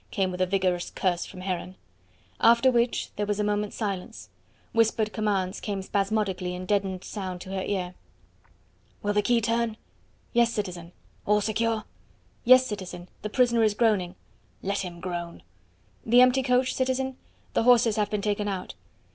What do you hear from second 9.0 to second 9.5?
"Will the key